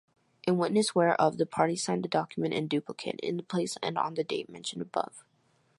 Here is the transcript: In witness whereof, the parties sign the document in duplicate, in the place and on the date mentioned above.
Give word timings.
In 0.47 0.57
witness 0.57 0.95
whereof, 0.95 1.37
the 1.37 1.45
parties 1.45 1.83
sign 1.83 2.01
the 2.01 2.07
document 2.07 2.55
in 2.55 2.65
duplicate, 2.67 3.19
in 3.21 3.37
the 3.37 3.43
place 3.43 3.77
and 3.83 3.99
on 3.99 4.15
the 4.15 4.23
date 4.23 4.49
mentioned 4.49 4.81
above. 4.81 5.23